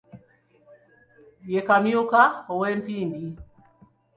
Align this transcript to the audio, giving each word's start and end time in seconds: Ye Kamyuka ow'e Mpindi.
Ye 1.51 1.61
Kamyuka 1.67 2.21
ow'e 2.53 2.69
Mpindi. 2.79 3.21